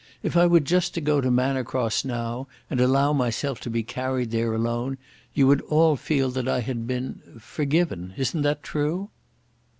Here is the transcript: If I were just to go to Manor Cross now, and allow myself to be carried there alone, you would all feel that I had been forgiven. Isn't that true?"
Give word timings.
If 0.23 0.35
I 0.35 0.47
were 0.47 0.59
just 0.59 0.95
to 0.95 0.99
go 0.99 1.21
to 1.21 1.29
Manor 1.29 1.63
Cross 1.63 2.05
now, 2.05 2.47
and 2.71 2.81
allow 2.81 3.13
myself 3.13 3.59
to 3.59 3.69
be 3.69 3.83
carried 3.83 4.31
there 4.31 4.51
alone, 4.55 4.97
you 5.35 5.45
would 5.45 5.61
all 5.61 5.95
feel 5.95 6.31
that 6.31 6.47
I 6.47 6.61
had 6.61 6.87
been 6.87 7.21
forgiven. 7.37 8.15
Isn't 8.17 8.41
that 8.41 8.63
true?" 8.63 9.11